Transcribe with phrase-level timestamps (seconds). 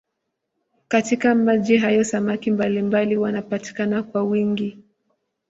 [0.87, 4.83] Katika maji hayo samaki mbalimbali wanapatikana kwa wingi.